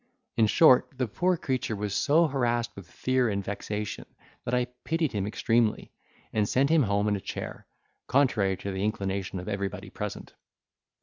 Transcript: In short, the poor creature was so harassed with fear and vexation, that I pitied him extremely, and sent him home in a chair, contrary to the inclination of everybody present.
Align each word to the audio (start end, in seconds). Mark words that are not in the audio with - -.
In 0.35 0.47
short, 0.47 0.89
the 0.97 1.07
poor 1.07 1.37
creature 1.37 1.75
was 1.75 1.93
so 1.93 2.25
harassed 2.25 2.71
with 2.75 2.89
fear 2.89 3.29
and 3.29 3.45
vexation, 3.45 4.07
that 4.45 4.53
I 4.55 4.65
pitied 4.83 5.11
him 5.11 5.27
extremely, 5.27 5.91
and 6.33 6.49
sent 6.49 6.71
him 6.71 6.81
home 6.81 7.07
in 7.07 7.15
a 7.15 7.19
chair, 7.21 7.67
contrary 8.07 8.57
to 8.57 8.71
the 8.71 8.83
inclination 8.83 9.37
of 9.39 9.47
everybody 9.47 9.91
present. 9.91 10.33